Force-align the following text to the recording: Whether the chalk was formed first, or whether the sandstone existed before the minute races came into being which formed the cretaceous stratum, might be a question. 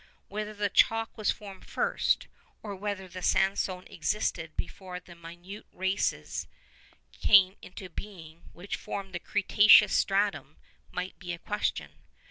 Whether 0.29 0.55
the 0.55 0.71
chalk 0.71 1.15
was 1.15 1.29
formed 1.29 1.63
first, 1.67 2.25
or 2.63 2.75
whether 2.75 3.07
the 3.07 3.21
sandstone 3.21 3.85
existed 3.85 4.57
before 4.57 4.99
the 4.99 5.13
minute 5.13 5.67
races 5.71 6.47
came 7.11 7.55
into 7.61 7.87
being 7.87 8.49
which 8.51 8.77
formed 8.77 9.13
the 9.13 9.19
cretaceous 9.19 9.93
stratum, 9.93 10.57
might 10.91 11.19
be 11.19 11.33
a 11.33 11.37
question. 11.37 11.91